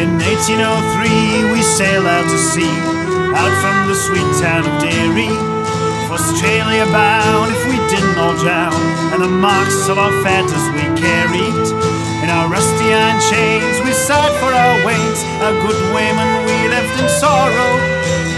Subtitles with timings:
[0.00, 2.72] In 1803 we sailed out to sea,
[3.36, 5.28] out from the sweet town of Derry.
[6.08, 8.72] For Australia bound if we didn't all drown,
[9.12, 11.52] and the marks of our fetters we carried.
[12.24, 16.96] In our rusty iron chains we sighed for our wains, our good women we left
[16.96, 17.72] in sorrow.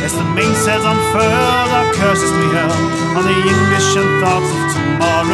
[0.02, 2.74] As the mainsails unfurled, our curses we hurled
[3.14, 5.31] on the English and thoughts of tomorrow.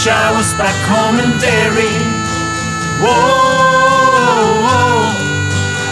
[0.00, 1.92] Wish I was back home in Derry.
[3.04, 3.12] Whoa,
[4.64, 5.12] whoa,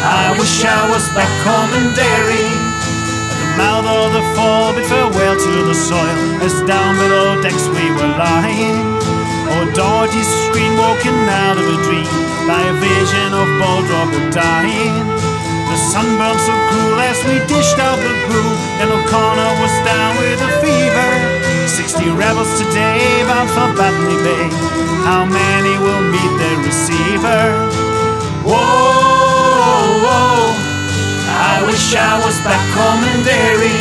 [0.01, 2.49] I wish I was back home in Derry.
[3.29, 7.69] At the mouth of the fall, bid farewell to the soil as down below decks
[7.69, 8.97] we were lying.
[9.53, 12.09] Or Doherty's screen walking out of a dream
[12.49, 15.05] by a vision of bold Robert dying.
[15.69, 18.18] The sun burned so cruel as we dished out the
[22.29, 24.49] Rebels today bound for Botany Bay.
[25.09, 27.41] How many will meet their receiver?
[28.45, 28.53] Whoa,
[30.05, 30.53] whoa,
[31.25, 33.81] I wish I was back home in Derry.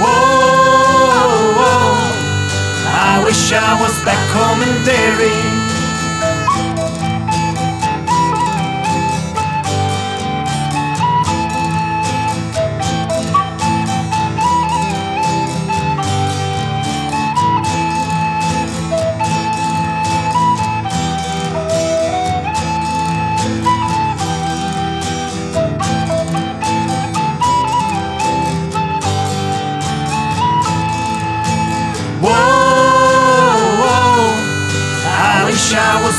[0.00, 1.92] Whoa, whoa,
[2.88, 5.53] I wish I was back home in Derry.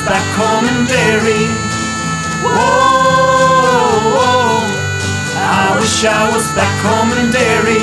[0.06, 1.50] Back home in Derry.
[2.46, 2.62] Whoa,
[5.34, 7.82] I wish I was back home in Derry.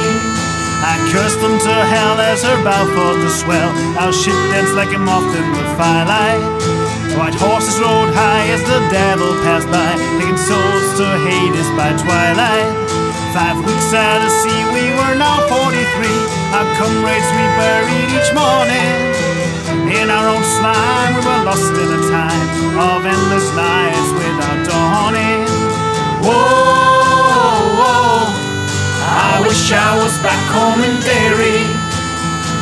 [0.86, 3.70] I cursed them to hell as her bow fought to swell.
[3.98, 6.42] Our ship danced like a moth in the firelight.
[7.18, 12.70] White horses rode high as the devil passed by, taking souls to Hades by twilight.
[13.34, 15.62] Five weeks out at sea, we were now 43.
[16.54, 17.11] Our comrades
[30.02, 31.62] was back home in Derry.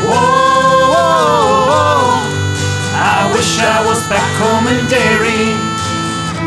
[0.04, 2.20] Whoa, whoa,
[2.92, 5.56] I wish I was back home in Derry.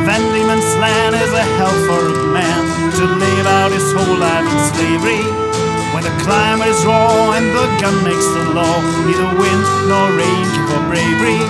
[0.05, 2.61] Van Diemen's land is a hell for a man
[2.93, 5.25] to live out his whole life in slavery.
[5.97, 8.77] When the climate is raw and the gun makes the law,
[9.09, 11.41] neither wind nor rain for bravery.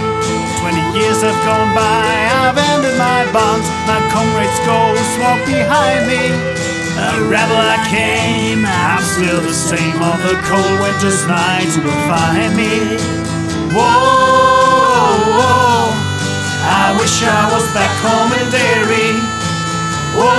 [0.64, 3.68] Twenty years have gone by, I've ended my bonds.
[3.92, 6.73] My comrades' ghosts walk behind me.
[6.96, 10.02] A rebel I came, I'm still the same.
[10.02, 12.98] On the cold winter's nights will find me.
[13.74, 15.90] Whoa, whoa.
[16.66, 19.20] I wish I was back home in Derry.
[20.16, 20.30] Whoa,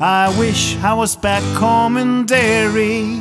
[0.00, 3.20] I wish I was back home in Derry.